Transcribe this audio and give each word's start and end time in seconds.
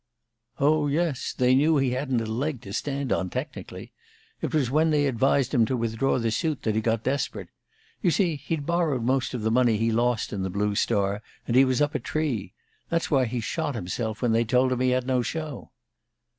"Oh, 0.59 0.87
yes, 0.87 1.31
they 1.31 1.53
knew 1.53 1.77
he 1.77 1.91
hadn't 1.91 2.21
a 2.21 2.25
leg 2.25 2.61
to 2.61 2.73
stand 2.73 3.11
on, 3.13 3.29
technically. 3.29 3.91
It 4.41 4.51
was 4.51 4.71
when 4.71 4.89
they 4.89 5.05
advised 5.05 5.53
him 5.53 5.63
to 5.67 5.77
withdraw 5.77 6.17
the 6.17 6.31
suit 6.31 6.63
that 6.63 6.73
he 6.73 6.81
got 6.81 7.03
desperate. 7.03 7.49
You 8.01 8.09
see, 8.09 8.35
he'd 8.35 8.65
borrowed 8.65 9.03
most 9.03 9.35
of 9.35 9.43
the 9.43 9.51
money 9.51 9.77
he 9.77 9.91
lost 9.91 10.33
in 10.33 10.41
the 10.41 10.49
Blue 10.49 10.73
Star, 10.73 11.21
and 11.45 11.55
he 11.55 11.65
was 11.65 11.83
up 11.83 11.93
a 11.93 11.99
tree. 11.99 12.55
That's 12.89 13.11
why 13.11 13.25
he 13.25 13.41
shot 13.41 13.75
himself 13.75 14.23
when 14.23 14.31
they 14.31 14.43
told 14.43 14.71
him 14.71 14.79
he 14.79 14.89
had 14.89 15.05
no 15.05 15.21
show." 15.21 15.69